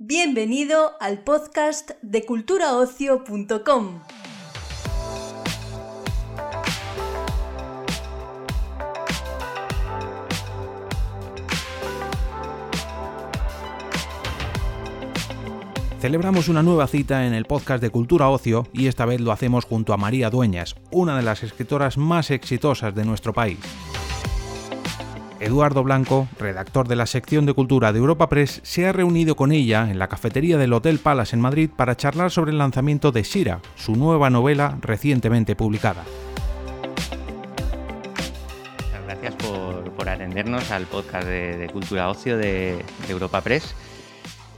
[0.00, 3.98] Bienvenido al podcast de culturaocio.com.
[15.98, 19.64] Celebramos una nueva cita en el podcast de Cultura Ocio y esta vez lo hacemos
[19.64, 23.58] junto a María Dueñas, una de las escritoras más exitosas de nuestro país.
[25.40, 29.52] Eduardo Blanco, redactor de la sección de cultura de Europa Press, se ha reunido con
[29.52, 33.22] ella en la cafetería del Hotel Palace en Madrid para charlar sobre el lanzamiento de
[33.22, 36.04] Shira, su nueva novela recientemente publicada.
[39.06, 43.74] Gracias por, atendernos al podcast de, Cultura Ocio de Europa Press.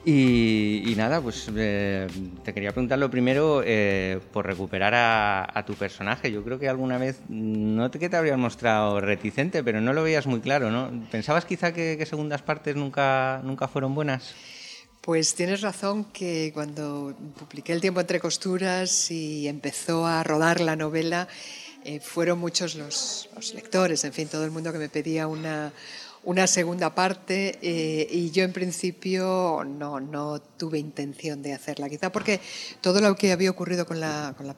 [0.04, 2.06] Y, nada, pues eh,
[2.42, 6.32] te quería preguntar lo primero eh, por recuperar a, tu personaje.
[6.32, 10.02] Yo creo que alguna vez, no te, que te habrías mostrado reticente, pero no lo
[10.02, 10.90] veías muy claro, ¿no?
[11.10, 14.34] ¿Pensabas quizá que, segundas partes nunca, nunca fueron buenas?
[15.02, 20.76] Pues tienes razón que cuando publiqué El tiempo entre costuras y empezó a rodar la
[20.76, 21.28] novela,
[21.84, 25.72] eh, fueron muchos los, los lectores, en fin, todo el mundo que me pedía una
[26.24, 32.12] una segunda parte eh, y yo en principio no, no, tuve intención de hacerla, quizá
[32.12, 32.40] porque
[32.80, 34.56] todo lo que había ocurrido con la, con la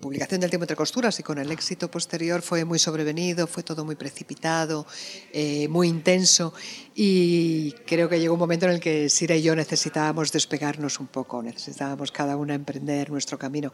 [0.00, 3.84] publicación del tiempo entre costuras y con el éxito posterior fue muy sobrevenido, fue todo
[3.84, 4.86] muy precipitado,
[5.32, 6.54] eh, muy intenso
[6.94, 11.06] y creo que llegó un momento en el que Sira y yo necesitábamos despegarnos un
[11.06, 13.72] poco, necesitábamos cada una emprender nuestro camino.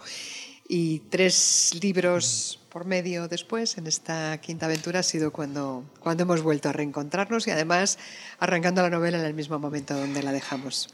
[0.69, 6.42] Y tres libros por medio después, en esta quinta aventura, ha sido cuando, cuando hemos
[6.42, 7.98] vuelto a reencontrarnos y además
[8.39, 10.89] arrancando la novela en el mismo momento donde la dejamos.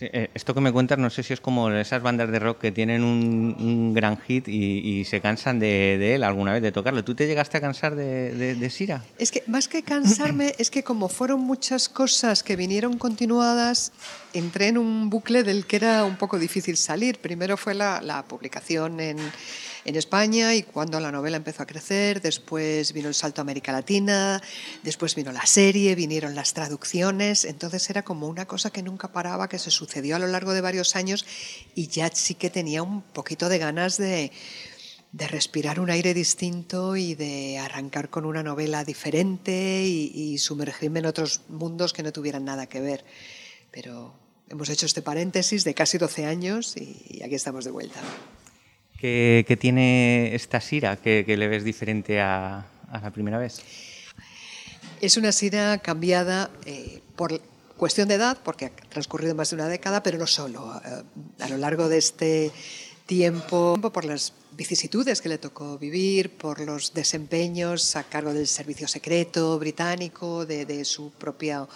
[0.00, 2.72] Eh, esto que me cuentas, no sé si es como esas bandas de rock que
[2.72, 7.04] tienen un, gran hit y, se cansan de, él alguna vez, de tocarlo.
[7.04, 9.04] ¿Tú te llegaste a cansar de, Sira?
[9.18, 13.92] Es que más que cansarme, es que como fueron muchas cosas que vinieron continuadas,
[14.32, 17.18] entré en un bucle del que era un poco difícil salir.
[17.18, 19.18] Primero fue la, la publicación en
[19.84, 23.72] en España y cuando la novela empezó a crecer, después vino el salto a América
[23.72, 24.42] Latina,
[24.82, 29.48] después vino la serie, vinieron las traducciones, entonces era como una cosa que nunca paraba,
[29.48, 31.26] que se sucedió a lo largo de varios años
[31.74, 34.32] y ya sí que tenía un poquito de ganas de,
[35.14, 41.06] de respirar un aire distinto y de arrancar con una novela diferente y, sumergirme en
[41.06, 43.04] otros mundos que no tuvieran nada que ver.
[43.70, 44.12] Pero
[44.48, 48.00] hemos hecho este paréntesis de casi 12 años y aquí estamos de vuelta.
[49.04, 53.60] ¿Qué, tiene esta Sira que, le ves diferente a, la primera vez?
[55.02, 57.38] Es una Sira cambiada eh, por
[57.76, 60.80] cuestión de edad, porque ha transcurrido más de una década, pero no solo.
[60.86, 61.02] Eh,
[61.40, 62.50] a lo largo de este
[63.04, 68.88] tiempo, por las vicisitudes que le tocó vivir, por los desempeños a cargo del servicio
[68.88, 71.68] secreto británico, de su propia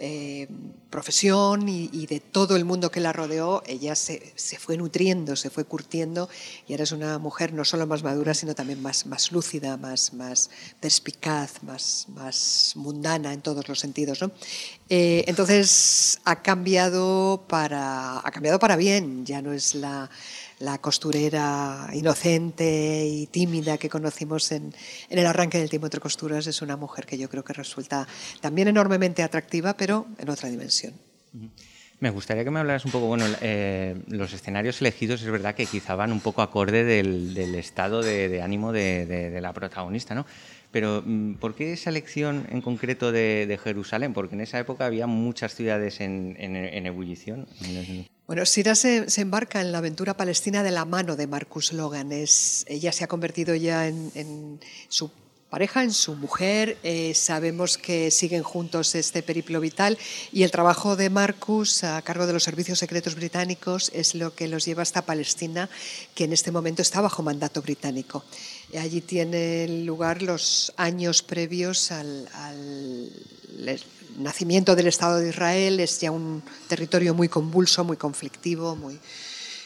[0.00, 0.48] eh,
[0.90, 5.64] profesión y, de todo el mundo que la rodeó, ella se, fue nutriendo, se fue
[5.64, 6.30] curtiendo
[6.66, 10.14] y ahora es una mujer no solo más madura, sino también más, más lúcida, más,
[10.14, 10.50] más
[10.80, 14.20] perspicaz, más, más mundana en todos los sentidos.
[14.88, 20.08] Eh, entonces ha cambiado, para, ha cambiado para bien, ya no es la
[20.60, 24.74] la costurera inocente y tímida que conocimos en,
[25.08, 28.06] el arranque del tiempo entre costuras es una mujer que yo creo que resulta
[28.40, 30.94] también enormemente atractiva, pero en otra dimensión.
[32.00, 35.66] Me gustaría que me hablaras un poco, bueno, eh, los escenarios elegidos es verdad que
[35.66, 40.24] quizá van un poco acorde del, estado de, ánimo de, la protagonista, ¿no?
[40.70, 44.12] Pero mm, ¿por qué esa elección en concreto de, Jerusalén?
[44.12, 46.36] Porque en esa época había muchas ciudades en,
[46.86, 47.46] ebullición.
[48.26, 52.12] Bueno, Sira se, embarca en la aventura palestina de la mano de Marcus Logan.
[52.12, 55.10] Es, ella se ha convertido ya en, su
[55.48, 56.76] pareja, en su mujer.
[56.82, 59.96] Eh, sabemos que siguen juntos este periplo vital
[60.30, 64.46] y el trabajo de Marcus a cargo de los servicios secretos británicos es lo que
[64.46, 65.70] los lleva hasta Palestina,
[66.14, 68.24] que en este momento está bajo mandato británico.
[68.76, 72.28] Allí tienen lugar los años previos al,
[74.18, 75.80] nacimiento del Estado de Israel.
[75.80, 79.00] Es ya un territorio muy convulso, muy conflictivo, muy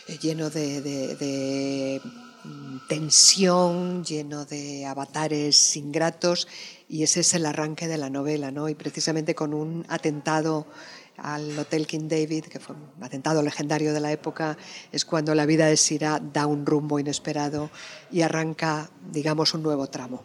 [0.06, 2.00] eh, lleno de,
[2.44, 6.46] mm, tensión, lleno de avatares ingratos.
[6.88, 8.68] Y ese es el arranque de la novela, ¿no?
[8.68, 10.66] Y precisamente con un atentado
[11.16, 14.56] al Hotel King David, que fue un atentado legendario de la época,
[14.90, 17.70] es cuando la vida de Sira da un rumbo inesperado
[18.10, 20.24] y arranca, digamos, un nuevo tramo.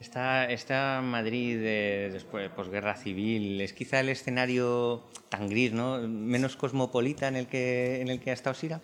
[0.00, 5.98] Esta, Madrid de, después posguerra civil es quizá el escenario tan gris, ¿no?
[6.00, 8.80] menos cosmopolita en el que, en el que ha estado Sira.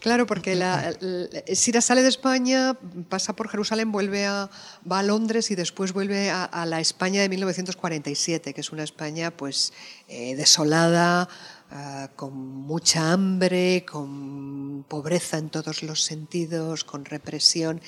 [0.00, 0.94] Claro, porque la,
[1.54, 2.76] Sira sale de España,
[3.08, 4.50] pasa por Jerusalén, vuelve a,
[4.90, 9.30] va a Londres y después vuelve a, la España de 1947, que es una España
[9.30, 9.72] pues
[10.08, 11.28] eh, desolada,
[11.70, 17.80] ah, con mucha hambre, con pobreza en todos los sentidos, con represión.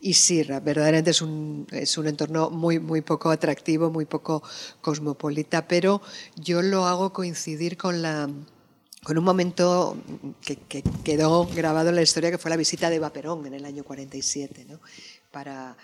[0.00, 4.42] Y sí, verdaderamente es un, es un entorno muy, muy poco atractivo, muy poco
[4.82, 6.02] cosmopolita, pero
[6.36, 8.28] yo lo hago coincidir con la
[9.06, 9.96] con un momento
[10.44, 13.64] que, quedó grabado en la historia, que fue la visita de Eva Perón en el
[13.64, 14.66] año 47.
[14.68, 14.80] ¿no?
[15.30, 15.76] Para,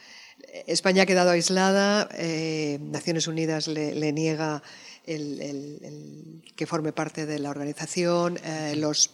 [0.67, 4.61] España ha quedado aislada, eh, Naciones Unidas le, niega
[5.07, 9.11] que forme parte de la organización, eh, los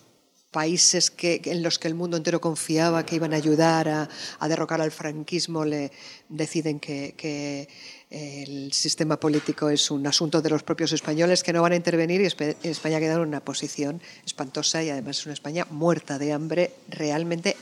[0.50, 4.90] países en los que el mundo entero confiaba que iban a ayudar a, derrocar al
[4.90, 5.92] franquismo le
[6.30, 7.68] deciden que,
[8.10, 12.20] el sistema político es un asunto de los propios españoles que no van a intervenir
[12.22, 16.72] y España queda en una posición espantosa y además es una España muerta de hambre,
[16.88, 17.56] realmente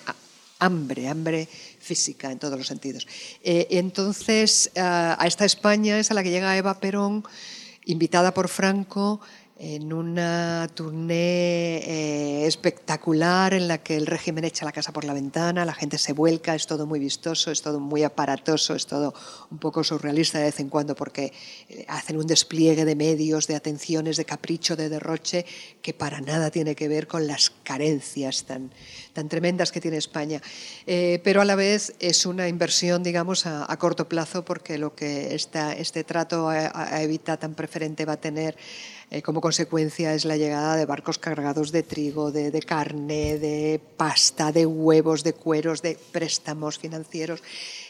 [0.60, 1.48] hambre, hambre
[1.80, 3.06] física en todos los sentidos.
[3.42, 7.24] Eh, entonces, a esta España es a la que llega Eva Perón,
[7.84, 9.20] invitada por Franco,
[9.58, 15.14] en una tournée eh, espectacular en la que el régimen echa la casa por la
[15.14, 19.14] ventana, la gente se vuelca, es todo muy vistoso, es todo muy aparatoso, es todo
[19.50, 21.32] un poco surrealista de vez en cuando porque
[21.70, 25.46] eh, hacen un despliegue de medios, de atenciones, de capricho, de derroche,
[25.80, 28.70] que para nada tiene que ver con las carencias tan,
[29.14, 30.42] tan tremendas que tiene España.
[30.86, 35.34] Eh, pero a la vez es una inversión, digamos, a, corto plazo porque lo que
[35.34, 38.56] esta, este trato a, a Evita tan preferente va a tener
[39.08, 44.50] eh, como consecuencia es la llegada de barcos cargados de trigo, de, carne, de pasta,
[44.50, 47.40] de huevos, de cueros, de préstamos financieros.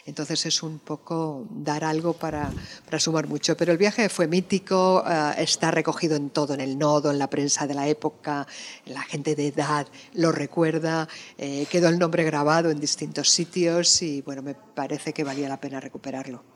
[0.05, 2.53] Entonces es un poco dar algo para,
[2.99, 3.57] sumar mucho.
[3.57, 7.31] Pero el viaje fue mítico, eh, está recogido en todo, en el nodo, en la
[7.31, 8.47] prensa de la época,
[8.85, 11.09] la gente de edad lo recuerda,
[11.39, 15.59] eh, quedó el nombre grabado en distintos sitios y bueno, me parece que valía la
[15.59, 16.56] pena recuperarlo.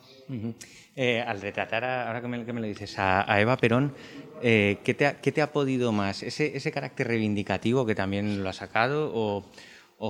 [1.27, 3.95] Al retratar, ahora que me, lo dices, a Eva Perón,
[4.43, 6.23] eh, ¿qué, te ha, podido más?
[6.23, 9.45] ¿Ese, carácter reivindicativo que también lo ha sacado o,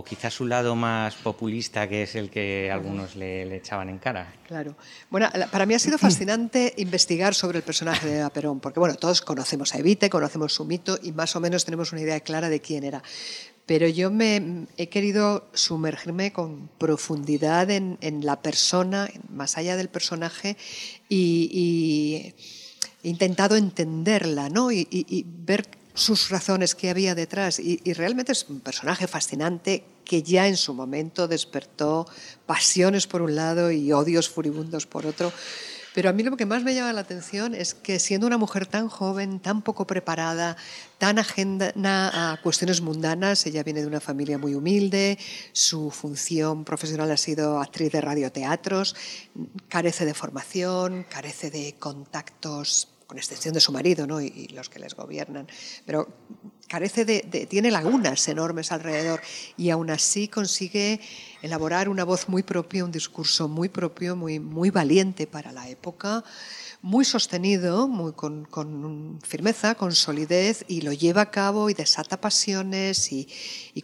[0.04, 4.32] quizás su lado más populista que es el que algunos le, echaban en cara?
[4.46, 4.76] Claro.
[5.10, 8.94] Bueno, para mí ha sido fascinante investigar sobre el personaje de Eva Perón, porque bueno,
[8.94, 12.48] todos conocemos a Evite, conocemos su mito y más o menos tenemos una idea clara
[12.48, 13.02] de quién era.
[13.70, 20.56] Pero yo me he querido sumergirme con profundidad en, la persona, más allá del personaje,
[21.08, 22.34] y
[23.04, 24.72] he intentado entenderla ¿no?
[24.72, 27.60] y, ver sus razones que había detrás.
[27.60, 32.08] Y, y, realmente es un personaje fascinante que ya en su momento despertó
[32.46, 35.32] pasiones por un lado y odios furibundos por otro.
[35.94, 38.66] Pero a mí lo que más me llama la atención es que siendo una mujer
[38.66, 40.56] tan joven, tan poco preparada,
[40.98, 41.72] tan ajena
[42.32, 45.18] a cuestiones mundanas, ella viene de una familia muy humilde,
[45.52, 48.94] su función profesional ha sido actriz de radioteatros,
[49.68, 54.20] carece de formación, carece de contactos con excepción de su marido ¿no?
[54.20, 55.48] y, los que les gobiernan,
[55.84, 56.06] pero
[56.68, 59.20] carece de, tiene lagunas enormes alrededor
[59.56, 61.00] y aún así consigue
[61.42, 66.22] elaborar una voz muy propia, un discurso muy propio, muy, muy valiente para la época,
[66.82, 73.12] muy sostenido, muy con, firmeza, con solidez, y lo lleva a cabo y desata pasiones
[73.12, 73.28] y,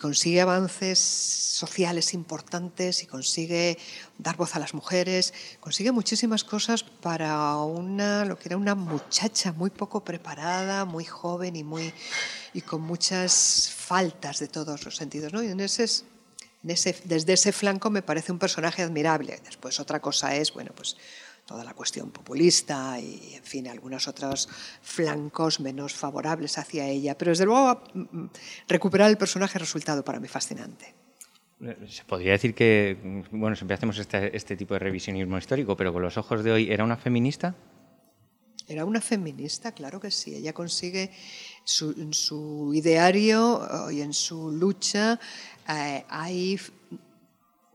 [0.01, 3.79] consigue avances sociales importantes y consigue
[4.19, 9.53] dar voz a las mujeres, consigue muchísimas cosas para una, lo que era una muchacha
[9.53, 11.93] muy poco preparada, muy joven y, muy,
[12.55, 15.33] y con muchas faltas de todos los sentidos.
[15.33, 15.43] ¿no?
[15.43, 16.05] Y en ese,
[16.62, 19.41] desde ese flanco me parece un personaje admirable.
[19.45, 20.97] Después otra cosa es, bueno, pues
[21.47, 24.49] toda la cuestión populista y, en fin, algunos otros
[24.83, 27.17] flancos menos favorables hacia ella.
[27.17, 28.31] Pero desde luego mm, mm,
[28.69, 30.95] recuperar el personaje ha resultado para mí fascinante.
[31.88, 36.03] Se podría decir que, bueno, siempre hacemos este, este, tipo de revisionismo histórico, pero con
[36.03, 37.55] los ojos de hoy, ¿era una feminista?
[38.69, 40.35] Era una feminista, claro que sí.
[40.35, 41.11] Ella consigue
[41.65, 45.19] su, en su ideario y en su lucha
[45.69, 46.59] eh, hay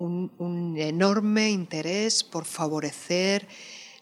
[0.02, 3.48] un, enorme interés por favorecer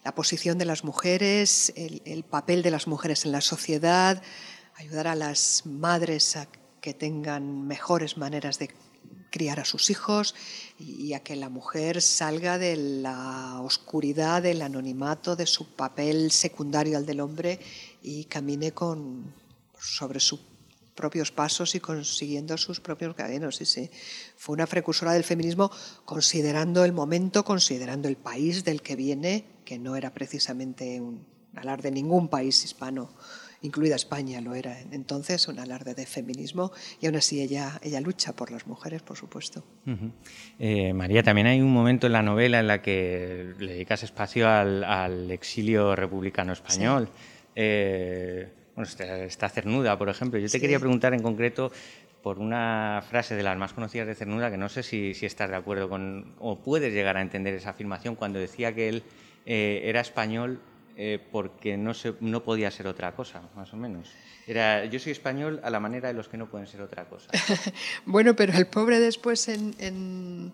[0.04, 4.22] la posición de las mujeres, el, papel de las mujeres en la sociedad,
[4.76, 6.48] ayudar a las madres a
[6.80, 8.70] que tengan mejores maneras de
[9.30, 10.34] criar a sus hijos
[10.78, 16.96] y a que la mujer salga de la oscuridad, del anonimato, de su papel secundario
[16.96, 17.60] al del hombre
[18.02, 19.34] y camine con,
[19.78, 20.49] sobre su
[21.00, 23.56] propios pasos y consiguiendo sus propios caminos.
[23.56, 23.90] Sí, sí.
[24.36, 25.70] Fue una precursora del feminismo
[26.04, 31.24] considerando el momento, considerando el país del que viene, que no era precisamente un
[31.56, 33.10] alarde de ningún país hispano,
[33.62, 38.32] incluida España lo era entonces, un alarde de feminismo, y aún así ella, ella lucha
[38.32, 39.64] por las mujeres, por supuesto.
[40.58, 44.48] Eh, María, también hay un momento en la novela en la que le dedicas espacio
[44.48, 47.08] al, exilio republicano español.
[47.56, 50.38] Eh, bueno, está, Cernuda, por ejemplo.
[50.38, 51.70] Yo te quería preguntar en concreto
[52.22, 55.56] por una frase de las más conocidas de Cernuda, que no sé si, estás de
[55.56, 59.02] acuerdo con, o puedes llegar a entender esa afirmación, cuando decía que él
[59.46, 60.60] eh, era español
[60.96, 64.10] eh, porque no, se, no podía ser otra cosa, más o menos.
[64.46, 67.30] Era, yo soy español a la manera de los que no pueden ser otra cosa.
[68.06, 70.52] bueno, pero el pobre después en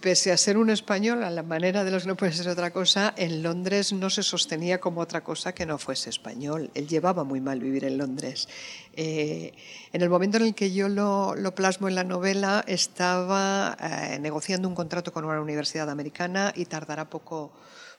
[0.00, 2.72] pese a ser un español, a la manera de los que no puede ser otra
[2.72, 6.70] cosa, en Londres no se sostenía como otra cosa que no fuese español.
[6.74, 8.48] Él llevaba muy mal vivir en Londres.
[8.94, 9.52] Eh,
[9.92, 14.68] en el momento en el que yo lo, plasmo en la novela, estaba eh, negociando
[14.68, 17.52] un contrato con una universidad americana y tardará poco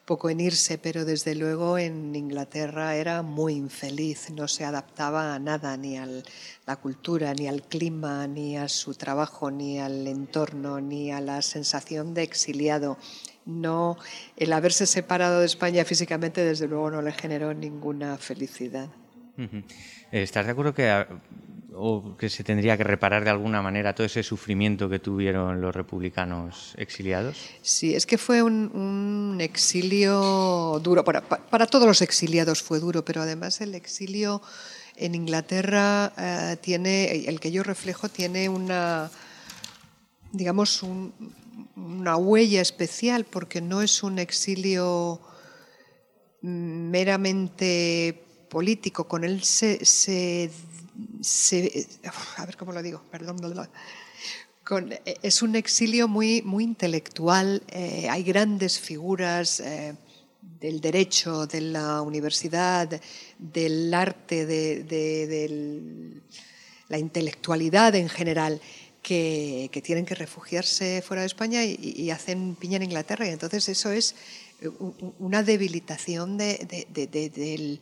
[0.08, 5.40] poco en irse, pero desde luego en Inglaterra era muy infeliz, no se adaptaba a
[5.40, 6.08] nada, ni a
[6.66, 11.42] la cultura, ni al clima, ni a su trabajo, ni al entorno, ni a la
[11.42, 12.98] sensación de exiliado.
[13.46, 13.98] No,
[14.38, 18.88] el haberse separado de España físicamente desde luego no le generó ninguna felicidad.
[20.14, 21.06] ¿Estás de acuerdo que
[21.78, 25.76] o que se tendría que reparar de alguna manera todo ese sufrimiento que tuvieron los
[25.76, 27.38] republicanos exiliados?
[27.62, 31.04] Sí, es que fue un, exilio duro.
[31.04, 34.42] Para, todos los exiliados fue duro, pero además el exilio
[34.96, 39.12] en Inglaterra eh, tiene, el que yo reflejo, tiene una,
[40.32, 40.84] digamos,
[41.76, 45.22] una huella especial, porque no es un exilio
[46.42, 50.50] meramente político, con él se
[52.38, 53.39] a ver cómo lo digo, perdón,
[55.06, 59.96] eh, es un exilio muy, muy intelectual, eh, hay grandes figuras eh,
[60.60, 63.00] del derecho, de la universidad,
[63.38, 66.22] del arte, de,
[66.89, 68.62] la intelectualidad en general.
[69.01, 73.25] Que, tienen que refugiarse fuera de España y, hacen piña en Inglaterra.
[73.25, 74.16] Y entonces eso es
[75.20, 77.80] una debilitación del,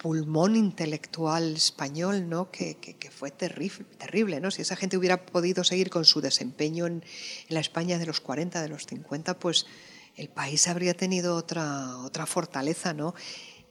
[0.00, 2.50] pulmón intelectual español, ¿no?
[2.50, 2.74] que,
[3.14, 4.40] fue terrible.
[4.40, 4.50] ¿no?
[4.50, 7.04] Si esa gente hubiera podido seguir con su desempeño en,
[7.48, 9.66] la España de los 40, de los 50, pues
[10.16, 12.94] el país habría tenido otra, otra fortaleza.
[12.94, 13.14] ¿no?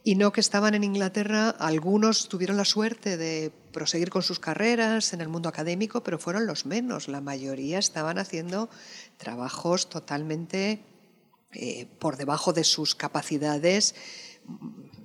[0.04, 5.14] Y no que estaban en Inglaterra, algunos tuvieron la suerte de proseguir con sus carreras
[5.14, 7.08] en el mundo académico, pero fueron los menos.
[7.08, 8.70] La mayoría estaban haciendo
[9.18, 10.84] trabajos totalmente
[11.54, 13.96] eh, por debajo de sus capacidades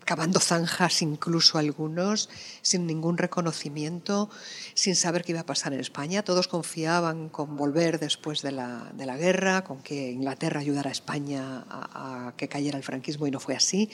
[0.04, 2.28] cavando zanjas incluso algunos,
[2.62, 4.30] sin ningún reconocimiento,
[4.74, 6.22] sin saber qué iba a pasar en España.
[6.22, 10.92] Todos confiaban con volver después de la, de la guerra, con que Inglaterra ayudara a
[10.92, 13.90] España a, que cayera el franquismo y no fue así.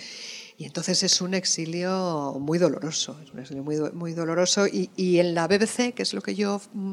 [0.59, 4.67] Y entonces es un exilio muy doloroso, es muy doloroso.
[4.67, 6.93] Y, y, en la BBC, que es lo que yo mm,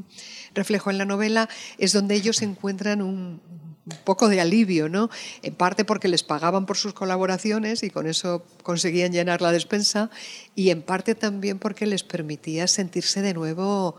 [0.54, 3.42] reflejo en la novela, es donde ellos encuentran un,
[3.90, 5.10] un poco de alivio, ¿no?
[5.42, 10.10] En parte porque les pagaban por sus colaboraciones y con eso conseguían llenar la despensa
[10.56, 13.96] y en parte también porque les permitía sentirse de nuevo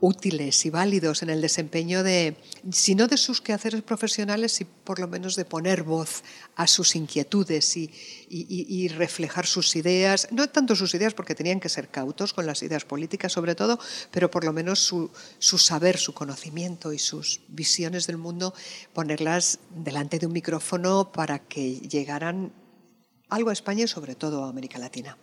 [0.00, 2.36] útiles y válidos en el desempeño de,
[2.70, 6.22] si no de sus quehaceres profesionales, si por lo menos de poner voz
[6.54, 7.90] a sus inquietudes y,
[8.28, 12.62] y, reflejar sus ideas, no tanto sus ideas porque tenían que ser cautos con las
[12.62, 13.78] ideas políticas sobre todo,
[14.10, 18.54] pero por lo menos su, su saber, su conocimiento y sus visiones del mundo,
[18.92, 22.52] ponerlas delante de un micrófono para que llegaran
[23.28, 25.16] algo a España y sobre todo a América Latina.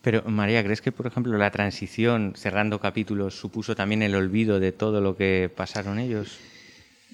[0.00, 4.72] Pero María, ¿crees que, por ejemplo, la transición, cerrando capítulos, supuso también el olvido de
[4.72, 6.38] todo lo que pasaron ellos?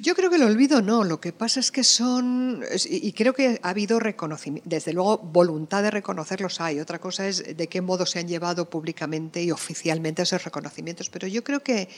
[0.00, 3.58] Yo creo que el olvido no, lo que pasa es que son, y creo que
[3.62, 8.06] ha habido reconocimiento, desde luego voluntad de reconocerlos hay, otra cosa es de qué modo
[8.06, 11.88] se han llevado públicamente y oficialmente esos reconocimientos, pero yo creo que,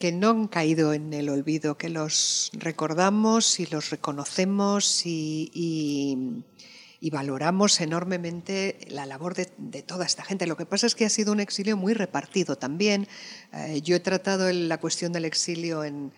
[0.00, 6.42] que no han caído en el olvido, que los recordamos y los reconocemos y y
[7.10, 10.46] valoramos enormemente la labor de, toda esta gente.
[10.46, 13.06] Lo que pasa es que ha sido un exilio muy repartido también.
[13.52, 16.12] Eh, yo he tratado la cuestión del exilio en,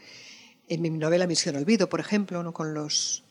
[0.69, 2.53] en mi novela Misión Olvido, por ejemplo, ¿no?
[2.53, 3.23] con, los,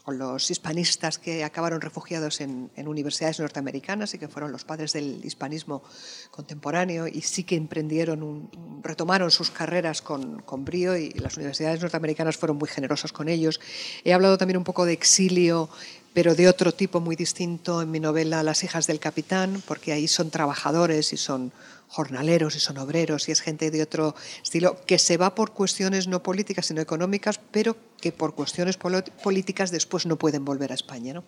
[0.50, 5.84] hispanistas que acabaron refugiados en, universidades norteamericanas y que fueron los padres del hispanismo
[6.32, 8.50] contemporáneo y sí que emprendieron,
[8.82, 13.60] retomaron sus carreras con, con, brío y las universidades norteamericanas fueron muy generosas con ellos.
[14.04, 15.70] He hablado también un poco de exilio
[16.18, 20.08] pero de otro tipo muy distinto en mi novela Las hijas del capitán, porque ahí
[20.08, 21.52] son trabajadores y son
[21.88, 26.08] jornaleros y son obreros y es gente de otro estilo que se va por cuestiones
[26.08, 31.14] no políticas sino económicas, pero que por cuestiones políticas después no pueden volver a España.
[31.14, 31.24] ¿no?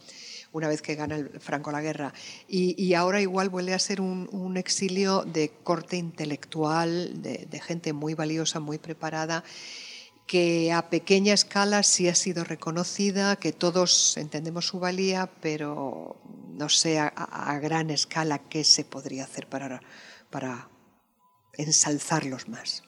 [0.52, 2.12] una vez que gana el Franco la guerra.
[2.48, 8.16] Y, ahora igual vuelve a ser un, exilio de corte intelectual, de, de, gente muy
[8.16, 9.44] valiosa, muy preparada
[10.30, 16.18] que a pequeña escala sí ha sido reconocida, que todos entendemos su valía, pero
[16.54, 19.82] no sé a, gran escala qué se podría hacer para,
[20.30, 20.70] para
[21.58, 22.84] ensalzarlos más.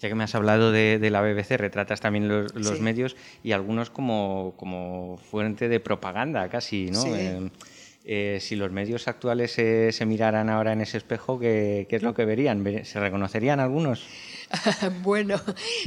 [0.00, 4.54] Ya que me has hablado de, la BBC, retratas también los, medios y algunos como,
[4.56, 7.04] como, fuente de propaganda casi, ¿no?
[7.16, 7.50] Eh,
[8.04, 12.14] eh, si los medios actuales se miraran ahora en ese espejo, ¿qué, ¿qué, es lo
[12.14, 12.64] que verían?
[12.84, 14.04] ¿Se reconocerían algunos?
[15.02, 15.40] bueno,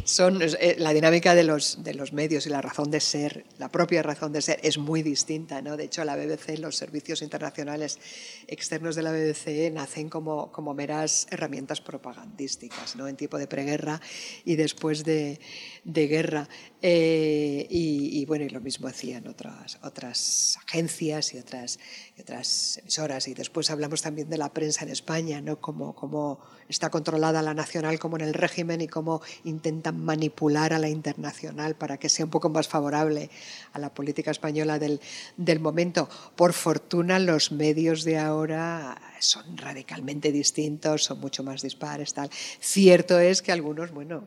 [0.03, 3.69] son eh, la dinámica de los, de los medios y la razón de ser, la
[3.69, 5.62] propia razón de ser es muy distinta.
[5.62, 5.77] ¿no?
[5.77, 8.00] De hecho, la BBC, los servicios internacionales
[8.47, 13.07] externos de la BBC nacen como, como meras herramientas propagandísticas ¿no?
[13.07, 14.01] en tipo de preguerra
[14.45, 15.39] y después de,
[15.83, 16.50] de guerra.
[16.81, 21.79] Eh, y, bueno, y lo mismo hacían otras, otras agencias y otras,
[22.21, 23.27] otras emisoras.
[23.27, 25.59] Y después hablamos también de la prensa en España, ¿no?
[25.59, 30.79] Cómo, cómo está controlada la nacional como en el régimen y cómo intentan manipular a
[30.79, 33.29] la internacional para que sea un poco más favorable
[33.74, 35.00] a la política española del,
[35.38, 36.09] del momento.
[36.36, 42.13] Por fortuna, los medios de ahora son radicalmente distintos, son mucho más dispares.
[42.13, 42.29] Tal.
[42.59, 44.24] Cierto es que algunos, bueno,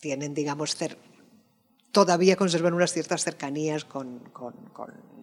[0.00, 0.76] tienen, digamos,
[1.90, 4.20] todavía conservan unas ciertas cercanías con,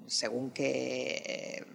[0.08, 1.66] según qué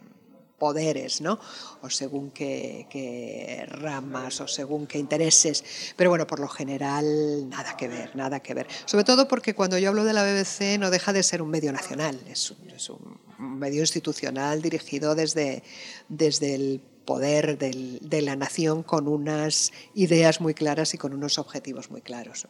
[0.58, 1.38] poderes, ¿no?
[1.82, 5.64] O según qué, ramas, o según qué intereses.
[5.96, 8.66] Pero bueno, por lo general, nada que ver, nada que ver.
[8.84, 11.72] Sobre todo porque cuando yo hablo de la BBC no deja de ser un medio
[11.72, 12.50] nacional, es
[12.90, 15.62] un, medio institucional dirigido desde,
[16.08, 21.90] desde el poder de la nación con unas ideas muy claras y con unos objetivos
[21.90, 22.46] muy claros.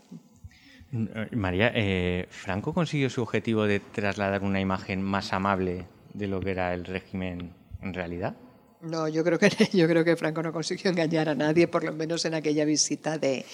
[0.93, 6.41] Eh, María, eh, ¿Franco consiguió su objetivo de trasladar una imagen más amable de lo
[6.41, 7.53] que era el régimen
[7.83, 8.35] en realidad?
[8.81, 11.93] No, yo creo que yo creo que Franco no consiguió engañar a nadie, por lo
[11.93, 13.45] menos en aquella visita de,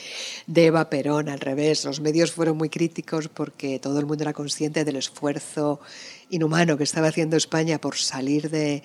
[0.46, 1.28] de, Eva Perón.
[1.28, 5.80] Al revés, los medios fueron muy críticos porque todo el mundo era consciente del esfuerzo
[6.30, 8.82] inhumano que estaba haciendo España por salir de,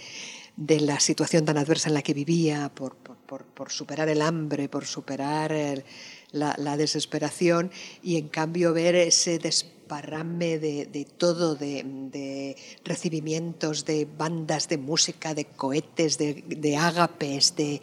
[0.58, 5.52] la situación tan adversa en la que vivía, por, por superar el hambre, por superar
[5.52, 5.84] el,
[6.32, 7.72] la, desesperación
[8.04, 15.46] y en cambio ver ese desparrame de, todo, de, recibimientos, de bandas de música, de
[15.46, 17.82] cohetes, de, de ágapes, de,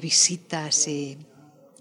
[0.00, 1.18] visitas y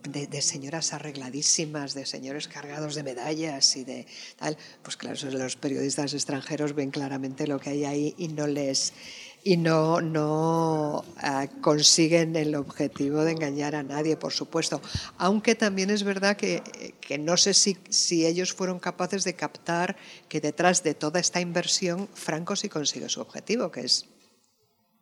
[0.03, 4.05] de, señoras arregladísimas, de señores cargados de medallas y de
[4.37, 8.93] tal, pues claro, los periodistas extranjeros ven claramente lo que hay ahí y no les
[9.43, 14.81] y no, no ah, consiguen el objetivo de engañar a nadie, por supuesto.
[15.17, 16.63] Aunque también es verdad que,
[17.01, 19.97] que no sé si, si, ellos fueron capaces de captar
[20.29, 24.05] que detrás de toda esta inversión Franco sí consigue su objetivo, que es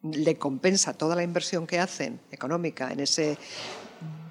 [0.03, 3.37] le compensa toda la inversión que hacen económica en ese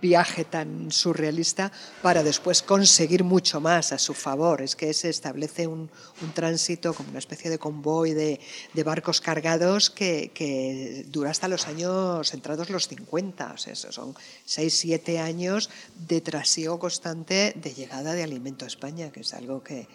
[0.00, 1.70] viaje tan surrealista
[2.02, 4.62] para después conseguir mucho más a su favor.
[4.62, 5.90] Es que se establece un,
[6.34, 8.40] tránsito como una especie de convoy de,
[8.84, 13.52] barcos cargados que, dura hasta los años entrados los 50.
[13.52, 15.70] O sea, son 6, 7 años
[16.08, 19.86] de trasiego constante de llegada de alimento a España, que es algo que,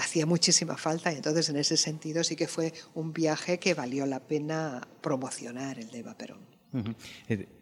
[0.00, 4.06] hacía muchísima falta y entonces en ese sentido sí que fue un viaje que valió
[4.06, 6.53] la pena promocionar el de Eva Perón.
[6.53, 6.53] Eh,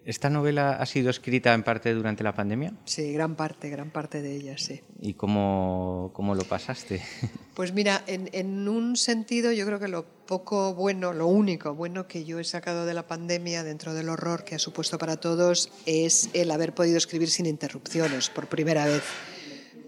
[0.04, 2.72] ¿Esta novela ha sido escrita en parte durante la pandemia?
[2.84, 4.80] Sí, gran parte, gran parte de ella, sí.
[5.00, 7.02] ¿Y cómo, cómo lo pasaste?
[7.52, 12.08] Pues mira, en, en, un sentido yo creo que lo poco bueno, lo único bueno
[12.08, 15.70] que yo he sacado de la pandemia dentro del horror que ha supuesto para todos
[15.84, 19.02] es el haber podido escribir sin interrupciones por primera vez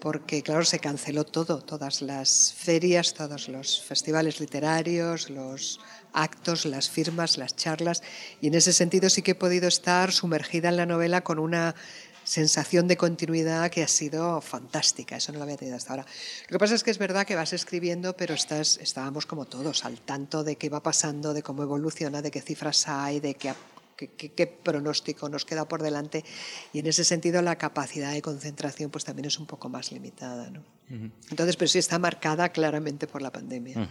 [0.05, 5.81] porque claro, se canceló todo, todas las ferias, todos los festivales literarios, los
[6.13, 8.03] actos, las firmas, las charlas,
[8.43, 11.75] y en ese sentido sí que he podido estar sumergida en la novela con una
[12.23, 16.07] sensación de continuidad que ha sido fantástica, eso no lo había tenido hasta ahora.
[16.49, 19.87] Lo que pasa es que es verdad que vas escribiendo, pero estás, estábamos como todos,
[19.87, 23.55] al tanto de qué va pasando, de cómo evoluciona, de qué cifras hay, de qué,
[23.97, 26.25] qué, pronóstico nos queda por delante,
[26.73, 30.51] y en ese sentido la capacidad de concentración pues también es un poco más limitada.
[30.51, 30.63] ¿no?
[31.31, 33.89] Entonces, pero sí está marcada claramente por la pandemia.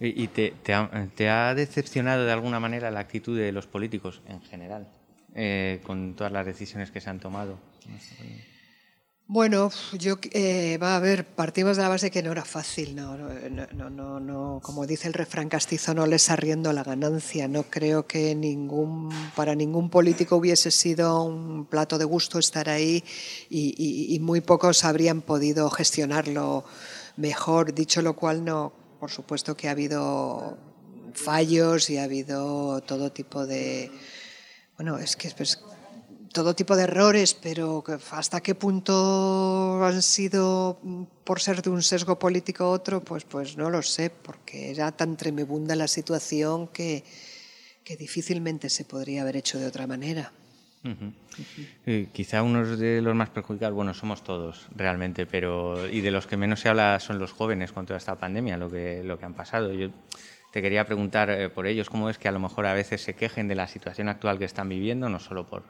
[0.00, 4.88] ¿Y te, te, ha, decepcionado de alguna manera la actitud de los políticos en general,
[5.34, 7.58] eh, con todas las decisiones que se han tomado?
[9.30, 13.14] Bueno, yo eh, va a ver, partimos de la base que no era fácil, no,
[13.18, 17.46] no, no, no, como dice el refrán castizo, no les arriendo la ganancia.
[17.46, 23.04] No creo que ningún, para ningún político hubiese sido un plato de gusto estar ahí
[23.50, 26.64] y, y muy pocos habrían podido gestionarlo
[27.18, 27.74] mejor.
[27.74, 30.56] Dicho lo cual, no por supuesto que ha habido
[31.12, 33.90] fallos y ha habido todo tipo de...
[34.76, 35.60] Bueno, es que pues,
[36.32, 40.78] todo tipo de errores, pero hasta qué punto han sido
[41.24, 44.92] por ser de un sesgo político u otro, pues, pues no lo sé, porque era
[44.92, 47.04] tan tremebunda la situación que,
[47.84, 50.32] que difícilmente se podría haber hecho de otra manera.
[51.86, 56.26] Eh, quizá uno de los más perjudicados, bueno, somos todos realmente, pero y de los
[56.26, 59.24] que menos se habla son los jóvenes con toda esta pandemia, lo que, lo que
[59.24, 59.72] han pasado.
[59.72, 59.90] Yo
[60.52, 63.14] te quería preguntar eh, por ellos, ¿cómo es que a lo mejor a veces se
[63.14, 65.64] quejen de la situación actual que están viviendo, no solo por,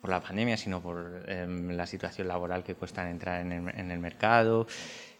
[0.00, 4.66] por la pandemia, sino por em, la situación laboral que cuesta entrar en el, mercado?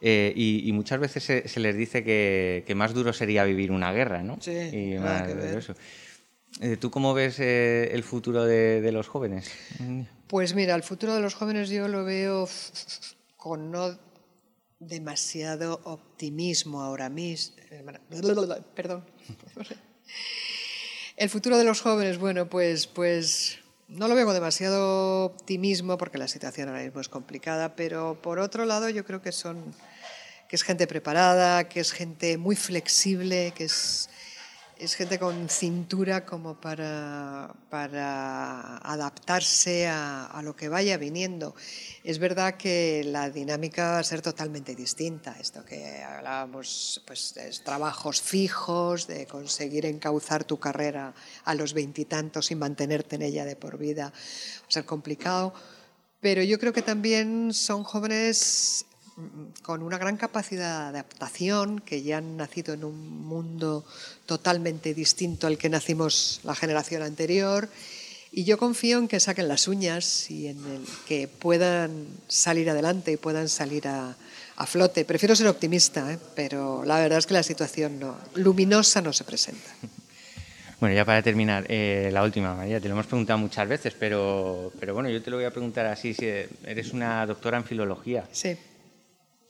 [0.00, 4.22] Eh, y, muchas veces se, les dice que, que, más duro sería vivir una guerra,
[4.22, 4.38] ¿no?
[4.40, 5.74] Sí, y más, eso.
[6.60, 9.50] Eh, ¿Tú cómo ves eh, el futuro de, los jóvenes?
[10.26, 12.48] Pues mira, el futuro de los jóvenes yo lo veo
[13.36, 13.98] con no
[14.78, 17.56] demasiado optimismo ahora mismo.
[18.74, 19.04] Perdón.
[21.16, 26.18] El futuro de los jóvenes, bueno, pues, pues no lo veo con demasiado optimismo porque
[26.18, 29.74] la situación ahora mismo es complicada, pero por otro lado yo creo que son
[30.48, 34.08] que es gente preparada, que es gente muy flexible, que es
[34.78, 41.54] es gente con cintura como para, para adaptarse a, lo que vaya viniendo.
[42.04, 45.36] Es verdad que la dinámica va a ser totalmente distinta.
[45.40, 52.50] Esto que hablábamos, pues, de trabajos fijos, de conseguir encauzar tu carrera a los veintitantos
[52.50, 55.54] y mantenerte en ella de por vida, va a ser complicado.
[56.20, 58.86] Pero yo creo que también son jóvenes
[59.62, 63.84] con una gran capacidad de adaptación, que ya han nacido en un mundo
[64.26, 67.68] totalmente distinto al que nacimos la generación anterior.
[68.30, 73.12] Y yo confío en que saquen las uñas y en el que puedan salir adelante
[73.12, 74.14] y puedan salir a,
[74.66, 75.04] flote.
[75.04, 76.18] Prefiero ser optimista, ¿eh?
[76.34, 79.68] pero la verdad es que la situación no, luminosa no se presenta.
[80.78, 84.70] Bueno, ya para terminar, eh, la última, María, te lo hemos preguntado muchas veces, pero,
[84.78, 88.28] pero bueno, yo te lo voy a preguntar así, si eres una doctora en filología.
[88.30, 88.58] Sí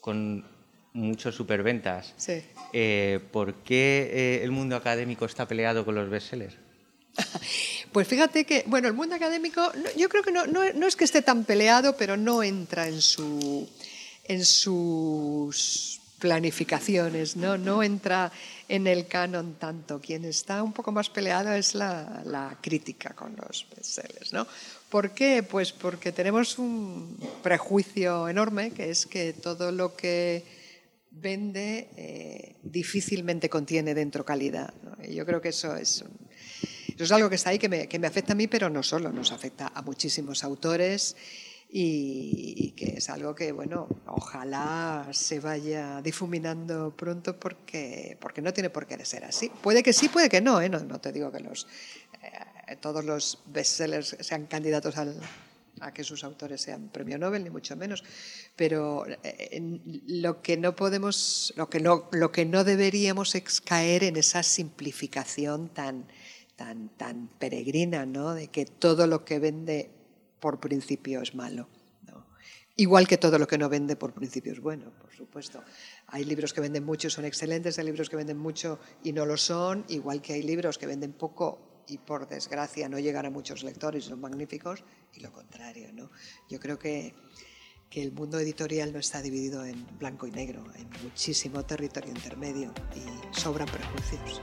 [0.07, 0.45] con
[0.93, 2.15] muchos superventas.
[2.17, 2.41] Sí.
[2.73, 6.55] Eh, ¿Por qué eh, el mundo académico está peleado con los bestsellers?
[7.93, 11.23] Pues fíjate que, bueno, el mundo académico, yo creo que no, no, es que esté
[11.23, 13.67] tan peleado, pero no entra en, su,
[14.25, 17.57] en sus planificaciones, ¿no?
[17.57, 18.33] no entra
[18.69, 20.01] en el canon tanto.
[20.01, 24.33] Quien está un poco más peleado es la, la crítica con los bestsellers.
[24.33, 24.47] ¿no?
[24.89, 25.43] ¿Por qué?
[25.43, 30.45] Pues porque tenemos un prejuicio enorme, que es que todo lo que
[31.11, 34.73] vende eh, difícilmente contiene dentro calidad.
[35.09, 36.05] yo creo que eso es,
[36.89, 38.83] eso es algo que está ahí, que me, que me, afecta a mí, pero no
[38.83, 41.17] solo, nos afecta a muchísimos autores
[41.79, 48.71] y, que es algo que, bueno, ojalá se vaya difuminando pronto porque, porque no tiene
[48.71, 49.51] por qué ser así.
[49.63, 50.71] Puede que sí, puede que no, ¿eh?
[50.71, 51.67] no, te digo que los
[52.23, 57.77] eh, todos los bestsellers sean candidatos a que sus autores sean premio Nobel, ni mucho
[57.77, 58.03] menos.
[58.57, 64.03] Pero eh, lo que no podemos, lo que no, lo que no deberíamos es caer
[64.03, 66.07] en esa simplificación tan,
[66.57, 68.33] tan, tan peregrina, ¿no?
[68.33, 69.91] De que todo lo que vende
[70.41, 71.69] por principio es malo.
[72.79, 75.65] Igual que todo lo que no vende por principio es bueno, por supuesto.
[76.09, 79.25] Hay libros que venden mucho y son excelentes, hay libros que venden mucho y no
[79.25, 83.31] lo son, igual que hay libros que venden poco y por desgracia no llegan a
[83.31, 85.91] muchos lectores, son magníficos, y lo contrario.
[85.95, 86.11] ¿no?
[86.51, 87.15] Yo creo que,
[87.89, 92.75] que el mundo editorial no está dividido en blanco y negro, en muchísimo territorio intermedio
[92.95, 94.43] y sobran prejuicios.